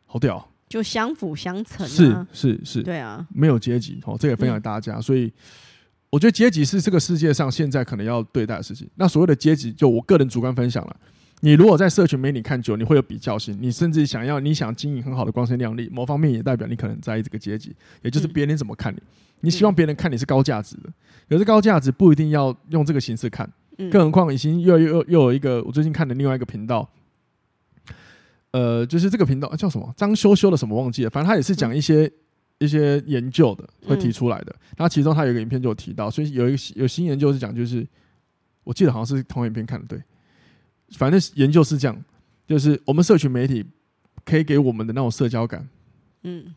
[0.06, 1.90] 好屌，就相辅相成啊。
[1.90, 4.98] 是是是，对啊，没有阶级，哦，这个也分享给大家。
[4.98, 5.34] 嗯，所以
[6.10, 8.90] 我觉得阶级是这个世界上现在可能要对待的事情。
[8.96, 10.96] 那所谓的阶级，就我个人主观分享了。
[11.42, 19.00] 你如果在社群媒体看久，你会有比较心，你甚至想要你想经营很好的光鲜亮丽，某方面也代表你可能在意这个阶级，也就是别人怎么看你。
[19.42, 20.90] 你希望别人看你是高价值的，
[21.30, 23.48] 可是高价值不一定要用这个形式看，
[23.92, 26.90] 更何况已经又又又有一个我最近看的另外一个频道，
[28.50, 32.12] 呃，就是这个频道叫什么张修修的什么忘记了，反正他也是讲一些
[32.60, 37.88] 一些研究的会提出来的，然后其中他有一个影片就有提到，所以有一个有新研究是讲，就是
[38.64, 40.04] 我记得好像是同影片看的，对，
[40.98, 42.04] 反正研究是这样，
[42.48, 43.66] 就是我们社群媒体
[44.26, 45.68] 可以给我们的那种社交感，
[46.24, 46.54] 嗯。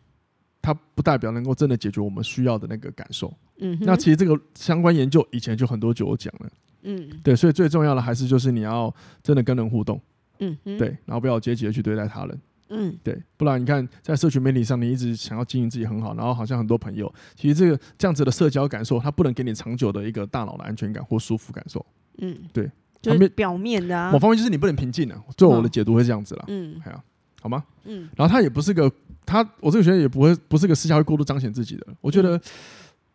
[0.62, 3.32] 它不代表能够真的解决我们需要的那个感受。
[3.60, 6.50] 嗯，那其实这个相关研究以前就很多就有讲了。
[6.82, 9.98] 嗯，对，所以最重要的还是就是你要真的跟人互动。
[10.40, 12.38] 嗯，对，然后不要阶级的去对待他人。
[12.70, 21.84] 嗯，对，不然你看在社群媒体上，你一直想要经营自己很好，然后好像很多朋友，其实这个这样子的社交感受，它不能给你长久的一个大脑的安全感或舒服感受。
[22.18, 22.70] 嗯，对，
[23.02, 24.10] 就是表面的啊。
[24.12, 25.22] 某方面就是你不能平静啊。
[25.36, 26.44] 最后我的解读会这样子啦。
[26.48, 27.00] 嗯，还有，
[27.42, 27.64] 好吗？
[27.84, 28.90] 嗯，然后他也不是个
[29.26, 32.40] 他，我这个学生也不会不是个私下会过度彰显自己的，我觉得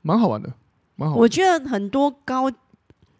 [0.01, 0.51] 蛮好玩的，
[0.95, 1.21] 蛮好玩。
[1.21, 2.51] 我觉得很多高。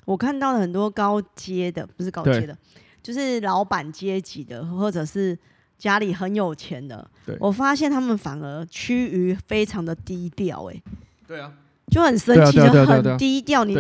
[0.06, 2.56] 我看到了很多高阶的，不是高阶的，
[3.02, 5.36] 就是老板阶级的，或者是
[5.78, 7.08] 家里很有钱的。
[7.40, 10.82] 我发现他们反而趋于非常的低调，哎，
[11.28, 11.52] 对啊，
[11.88, 13.64] 就很神奇，就很低调。
[13.64, 13.76] 你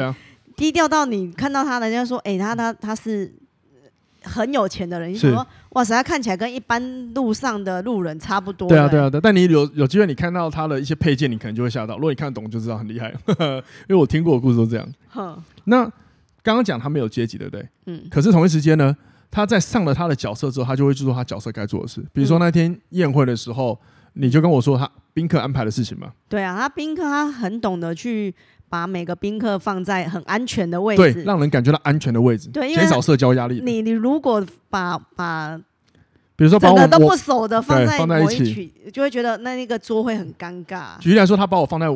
[0.55, 3.33] 低调到你看到他，人家说，哎，他他他是
[4.23, 8.67] 很有钱的人，你说，哇塞，他看起来跟一般路上的路人差不多。
[8.67, 9.19] 对啊，对啊，对。
[9.21, 11.95] 但你有有机会，你看到他的一些配件，你可能就会吓到。
[11.95, 13.13] 如果你看得懂，就知道很厉害，
[13.87, 14.87] 因为我听过的故事都这样。
[15.09, 15.91] 哼，那。
[16.43, 17.67] 刚刚讲他没有阶级，对不对？
[17.87, 18.03] 嗯。
[18.07, 18.95] 可是同一时间呢，
[19.35, 22.01] 他在上了他的角色之后，他就会去做他角色该做的事。
[22.13, 23.77] 比如说那天宴会的时候，
[24.13, 26.07] 你就跟我说他宾客安排的事情嘛。
[26.29, 28.33] 对啊，他宾客他很懂得去
[28.69, 33.59] 把每个宾客放在很安全的位置，对，让人感觉到安全的位置，对，减少社交压力。
[33.61, 35.57] 你你如果把把，
[36.37, 40.97] 比如说把我都不熟的放在放在一起，就会觉得那那个桌会很尴尬。
[41.01, 41.87] 举例来说，他把我放在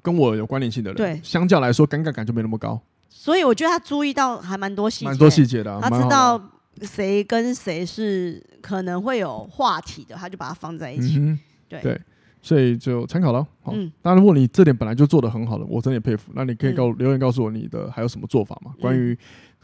[0.00, 2.80] 跟我有关联性的人，对，相较来说尴尬感就没那么高。
[3.08, 5.80] 所以我觉得他注意到还蛮多细节，蛮多细节的、啊。
[5.82, 6.40] 他知道
[6.82, 11.18] 谁跟谁是可能会有话题的，他就把它放在一起。
[11.18, 12.00] 嗯、对对，
[12.42, 13.46] 所以就参考了。
[13.62, 16.32] 好，嗯、当然如果你这点本来就做得很好的，我真的也佩服。
[16.34, 18.74] 那你可以告、嗯、留言告诉我你的还有什么做法吗？
[18.80, 19.16] 关于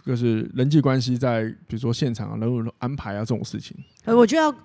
[0.04, 3.76] 就是人际关系在比如说现场啊、人物安排啊这种事情。
[4.04, 4.56] 我觉得要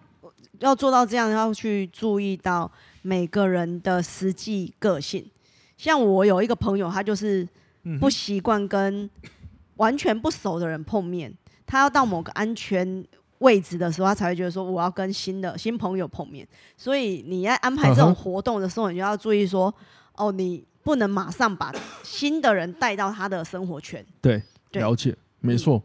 [0.59, 5.25] 要做到这样，要去注意到每个人的实际个性。
[5.77, 7.47] 像我有一个朋友，他就是。
[7.99, 9.07] 不习惯跟
[9.75, 11.31] 完全不熟的人碰面，
[11.65, 13.05] 他要到某个安全
[13.39, 16.47] 位置的时候，他才会觉得说我要跟新的新朋友碰面。
[16.77, 19.73] 所以你在安排这种活动的时候，你就要注意说，
[20.15, 21.73] 哦，你不能马上把
[22.03, 24.05] 新的人带到他的生活圈。
[24.21, 25.81] 对，了解，没错。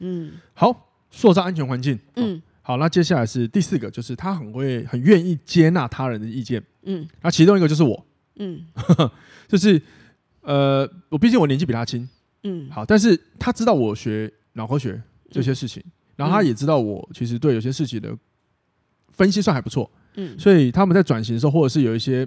[0.00, 1.98] 嗯，好，塑造安全环境。
[2.16, 6.62] 嗯，好，那接下来是第四个，就是他很会很愿意接纳他人的意见。
[6.82, 8.06] 嗯，那其中一个就是我。
[8.36, 8.64] 嗯，
[9.48, 9.80] 就是。
[10.42, 12.08] 呃，我毕竟我年纪比他轻，
[12.44, 18.16] 嗯，好，但是他知道我学脑科学这些事情，嗯、然后他也知道我其实对有些事情的
[19.10, 22.26] 分析算还不错，嗯，所以他们在转型的时候，或者是有一些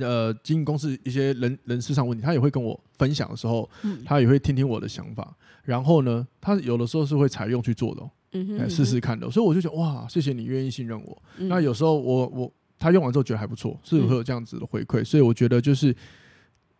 [0.00, 11.22] 呃经营公司一些人人事上问题，他也会跟我分享的时候，嗯、他也会听听我的想法，然后呢，他有的时候是会采用去做的、喔，嗯哼，来试试看的，所以我就觉得哇，谢谢你愿意信任我。
[11.38, 15.94] 嗯、那有时候我我他用完之后觉得还不错，是会有这样子的回馈，所以我觉得就是。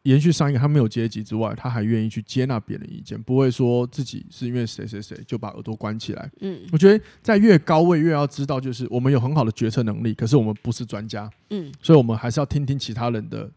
[0.05, 6.31] 延续上一个，他没有阶级之外，他还愿意去接纳别人意见，不会说自己是因为谁谁谁就把耳朵关起来。
[6.41, 11.31] 嗯，我觉得在越高位越要知道，就是我们有很好的决策能力，可是我们不是专家。
[11.51, 13.51] 嗯，所以我们还是要听听其他人的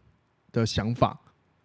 [0.50, 1.18] 的想法。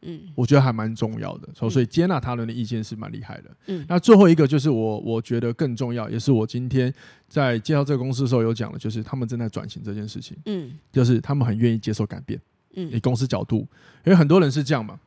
[0.05, 1.47] 嗯，我觉得还蛮重要的。
[1.69, 3.49] 所以接纳他人的意见是蛮厉害的。
[3.67, 6.93] 嗯，那最后一个就是我我觉得更重要，也是我今天
[7.29, 10.35] 在介绍这个公司的时候有讲的，就是他们正在转型这件事情。
[10.45, 12.37] 嗯，就是他们很愿意接受改变。
[12.73, 13.67] 嗯，以公司角度，
[14.05, 14.99] 因为很多人是这样嘛。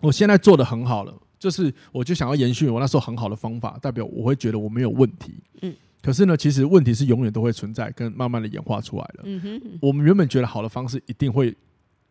[0.00, 5.34] 我现在做的很好了，就是我就想要延续我那时候很好的方法，代表我会觉得我没有问题。
[5.62, 9.22] 嗯，可是呢，其实问题是永远都会存在，跟慢慢的演化出来了。
[9.24, 11.54] 嗯哼，我们原本觉得好的方式，一定会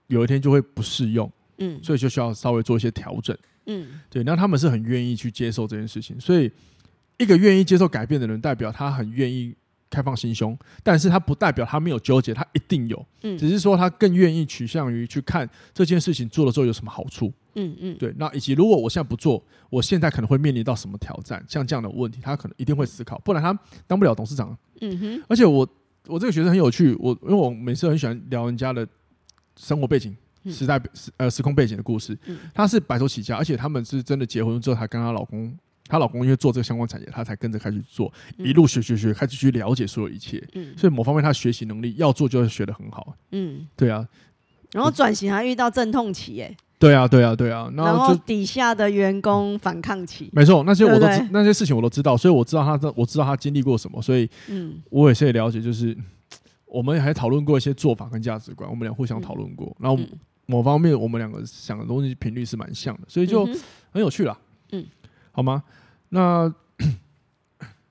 [0.07, 1.31] 有一天就会不适用。
[1.57, 3.35] 嗯，所以就需要稍微做一些调整。
[3.65, 6.51] 嗯，对，那他们是很愿意去接受这件事情，所以
[7.17, 9.55] 一个愿意接受改变的人，代表他很愿意。
[9.89, 25.67] 开放心胸，但是他不代表他没有纠结，他一定有，嗯，只是说他更愿意取向于去看这件事情做了之后有什么好处，嗯嗯，对，那以及如果我现在不做，我现在可能会面临到什么挑战，像这样的问题，他可能一定会思考，不然他当不了董事长，嗯哼，而且我
[26.07, 28.87] 我这个学生很有趣，我因为我每次很喜欢聊人家的
[29.57, 32.17] 生活背景、时代时呃时空背景的故事，
[32.53, 35.57] 他是白手起家，而且他们是真的结婚之后才跟她老公。
[35.89, 40.41] 她老公因为做这个相关产业，她才跟着开始做，一路学学学，开始去了解所有一切。
[40.53, 43.15] 嗯，所以某方面她学习能力要做，就会学得很好。
[43.31, 44.07] 嗯，对啊。
[44.71, 46.55] 然后转型还遇到阵痛期，哎。
[46.77, 47.69] 对啊，对啊，对啊。
[47.75, 50.29] 然后底下的员工反抗期。
[50.31, 55.97] 没错，那些我都知，那些事情我都知道，所以我知道他，我知道他经历过什么，所以嗯，我也是了解，就是
[56.65, 59.75] 我们还讨论过一些做法跟价值观，我们俩互相讨论过。
[59.77, 60.01] 然后
[60.45, 63.45] 某方面我们两个想的东西频率是蛮像的，所以就
[63.91, 64.31] 很有趣了。
[64.39, 64.48] 嗯，
[65.39, 65.63] 好吗？
[66.09, 66.53] 那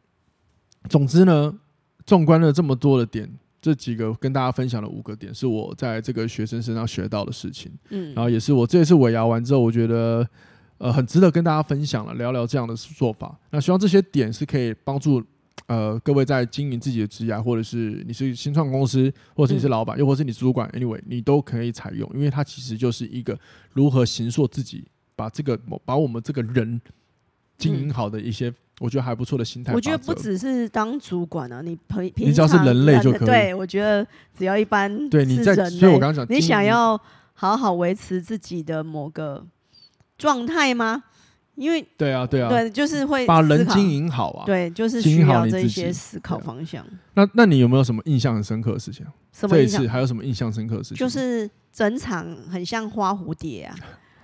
[0.86, 1.58] 总之呢，
[2.04, 3.26] 纵观了这么多的点，
[3.58, 7.72] 这几个跟大家分享的五个点，是我在这个学生身上学到的事情。
[7.88, 10.28] 嗯，然后也是我这一次尾牙完之后，我觉得
[10.76, 13.34] 呃很值得跟大家分享了，聊聊这样的做法。
[13.48, 15.24] 那希望这些点是可以帮助
[15.68, 23.38] 呃各位在经营自己的职业，或者是你是新创公司，或者是你是老板，嗯、又或者是你主管，anyway 你都可以采用，因为它其实就是一个
[23.72, 24.84] 如何形塑自己，
[25.16, 26.80] 把这个把我们这个人
[27.58, 28.48] 经营好的一些。
[28.48, 29.74] 嗯我觉得还不错的心态。
[29.74, 33.26] 我觉得不只是当主管啊，你平平常你只要是人类就可以。
[33.26, 34.06] 对，我觉得
[34.38, 36.96] 只要一般对你在，所以我刚刚讲，你想要
[37.32, 39.44] 好好维持自己的某个
[40.16, 41.02] 状态吗？
[41.56, 44.46] 因为对啊，对啊，对，就是会把人经营好啊。
[44.46, 46.84] 对，就是需要这些思考方向。
[46.84, 49.04] 啊、那那你有没有什么印象很深刻的事情？
[49.32, 50.98] 什么这一次还有什么印象深刻的事情？
[50.98, 53.74] 就是整场很像花蝴蝶啊。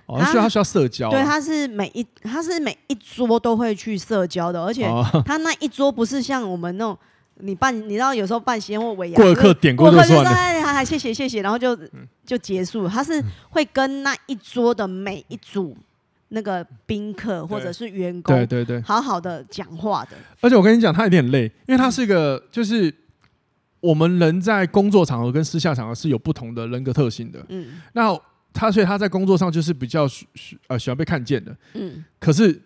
[0.07, 4.87] 哦，需要他需要社交，对，他是每一他是每一桌都会去社交的，而且
[5.25, 6.95] 他那一桌不是像我们那种
[7.39, 11.75] 你办，你知道有时候办喜宴或尾牙，过客点过就算了，哎，还谢谢谢谢，然后就
[12.23, 12.87] 就结束。
[12.87, 15.75] 他是会跟那一桌的每一组
[16.27, 20.11] 那个宾客或者是员工，对对对，好好的讲话的。
[20.39, 22.93] 而且我跟你讲，他有点累，因为他是一个就是
[23.79, 28.15] 我们人在工作场合跟私下场合是有不同的人格特性的，嗯，那。
[28.55, 30.25] 他所以他在工作上就是比较喜
[30.67, 32.59] 呃喜欢被看见的，嗯，可是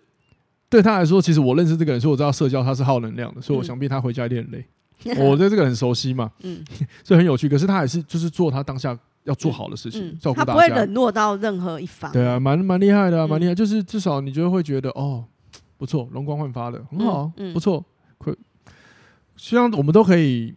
[0.68, 4.64] 对他来说，其实我认识这个人，所以我知道社交他是耗能量的，所以我想必他回家一定很累。
[5.18, 6.64] 我对这个很熟悉嘛，嗯，
[7.02, 7.48] 所以很有趣。
[7.48, 10.52] 可是他还是就是做他当下要做好的事情，照顾大家。
[10.52, 12.12] 他不会冷落到任何一方。
[12.12, 13.54] 对啊，蛮蛮厉害的，蛮厉害。
[13.54, 15.24] 就是至少你就会觉得哦，
[15.76, 17.84] 不错，容光焕发的，很好，不错。
[18.18, 18.36] 可
[19.36, 20.54] 希望我们都可以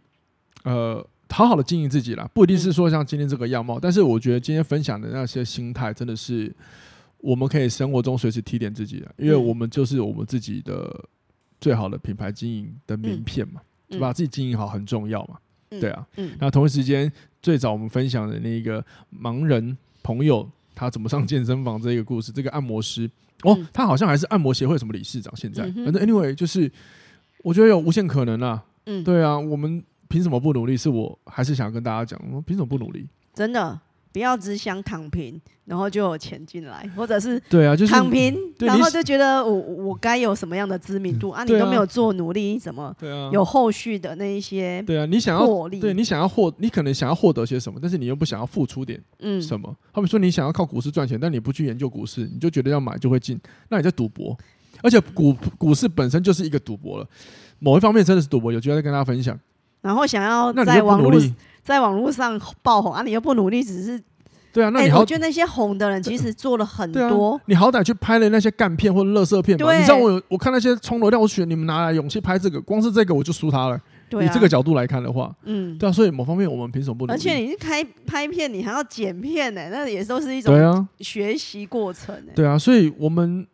[0.62, 1.04] 呃。
[1.34, 6.54] 好好的经营自己啦，不一定是说像今天这个样貌，嗯、但是我觉得今天分享的那些心态，真的是
[7.18, 11.04] 我们可以生活中随时提点自己的，因为我们就是我们自己的
[11.60, 15.36] 最好的品牌经营的名片嘛，就、嗯、把自己经营好很重要嘛，
[15.70, 17.10] 嗯、对啊，嗯、那同一时间
[17.42, 18.84] 最早我们分享的那个
[19.20, 23.10] 盲人朋友他怎么上健身房这个故事，这个按摩师
[23.42, 25.64] 哦，嗯、他好像还是按摩协会什么理事长，现在。
[25.84, 26.70] 反正 anyway 就是
[27.42, 29.82] 我觉得有无限可能啊，嗯，对啊，我们。
[30.14, 30.76] 凭什么不努力？
[30.76, 33.04] 是我还是想跟大家讲，我凭什么不努力？
[33.34, 33.76] 真的，
[34.12, 41.42] 不要只想躺平，然后就有钱进来，或者是对啊，就是躺平，然后就觉得我我该有什么样的知名度啊？
[41.42, 44.80] 你都没有做努力，怎么对啊有后续的那一些？
[44.82, 49.76] 对啊，你想要获利，对你想要获，你可能想要获得些什么，但是你又不想要付出点嗯什么？
[49.92, 53.36] 他们说你想要靠股市赚钱，但你不去研究股市，你就觉得要买就会进，
[53.68, 54.38] 那你在赌博，
[54.80, 57.08] 而且股股市本身就是一个赌博了，
[57.58, 58.52] 某一方面真的是赌博。
[58.52, 59.36] 有机会再跟大家分享。
[59.84, 61.12] 然后想要在网络
[61.62, 64.02] 在网络上爆红啊，你又不努力，只是
[64.50, 64.70] 对啊。
[64.70, 67.38] 那你好，我觉得那些红的人其实做了很多。
[67.44, 69.76] 你好歹去拍了那些干片或者乐色片吧。
[69.76, 73.78] 你知道我有我看那些冲流量，我选你们拿来勇气拍这个，光是这个我就输他了。
[74.22, 75.92] 以这个角度来看的话，嗯，对啊。
[75.92, 77.14] 所以某方面我们凭什么不努力？
[77.14, 82.16] 而且你开拍片，你还要剪片呢，那也都是一种学习过程。
[82.34, 83.46] 对啊，所以我们。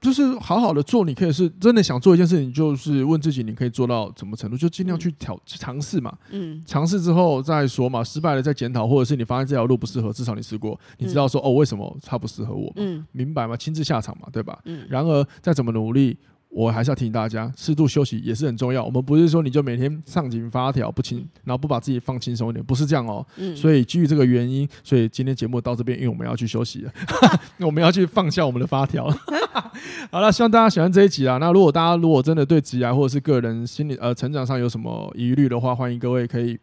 [0.00, 6.16] 就是好好的做，你可以是真的想做一件事情，就是问自己你可以做到什么程度，就尽量去挑尝试嘛。
[6.30, 12.74] 嗯，尝试之后再说嘛，失败了再检讨，或者是你发现这条路不适合，至少你试过，你知道说哦为什么它不适合我嘛？
[12.76, 13.56] 嗯，明白吗？
[13.56, 14.58] 亲自下场嘛，对吧？
[14.64, 16.16] 嗯，然而再怎么努力。
[16.48, 18.82] 我还是要提醒大家，适度休息也是很重要。
[18.82, 23.26] 我们不是说你就每天上紧发条不轻，然后不把自己放轻松一点，不是这样哦。
[23.36, 23.54] 嗯。
[23.54, 26.92] 所以基于这个原因，所以今天节目到这边，因为我们要去休息了，
[27.60, 29.06] 我们要去放下我们的发条。
[30.10, 31.38] 好了，希望大家喜欢这一集啊。
[31.38, 36.58] 那如果大家如果真的对职涯或者是个人心理呃成长上有什么疑虑的话，欢迎各位可以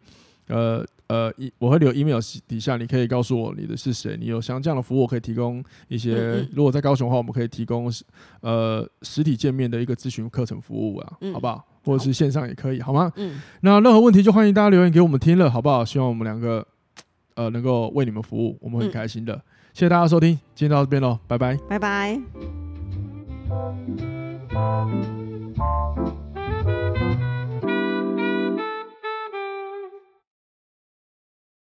[0.48, 0.84] 呃。
[1.06, 2.18] 呃，一我会留 email
[2.48, 6.14] 底下，你可以告诉我你的是谁，你有像这样的服务，我可以提供一些。
[6.14, 7.92] 嗯嗯，如果在高雄的话，我们可以提供
[8.40, 11.62] 呃实体见面的一个咨询课程服务啊，嗯、好不好？
[11.84, 13.12] 或者是线上也可以，好吗？
[13.16, 13.38] 嗯。
[13.60, 15.84] 那任何问题就欢迎大家留言给我们听了，好不好？
[15.84, 16.66] 希望我们两个
[17.34, 19.34] 呃能够为你们服务，我们很开心的。
[19.34, 19.42] 嗯、
[19.74, 22.63] 谢谢大家收听，今天到这边喽，拜拜，拜拜。
[23.46, 25.23] Música